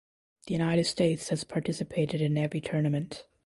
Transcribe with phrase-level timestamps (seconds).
[0.47, 3.25] The United States has participated in every tournament.